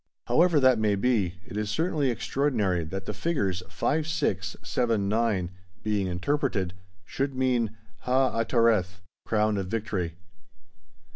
[0.25, 5.51] However that may be, it is certainly extraordinary that the figures 5, 6, 7, 9,
[5.83, 6.73] being interpreted,
[7.05, 10.15] should mean Ha atereth "Crown of Victory."